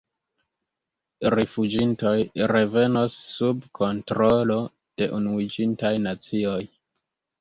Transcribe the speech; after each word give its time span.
Rifuĝintoj 1.33 2.13
revenos 2.53 3.19
sub 3.35 3.69
kontrolo 3.81 4.57
de 5.03 5.11
Unuiĝintaj 5.19 5.97
Nacioj. 6.09 6.61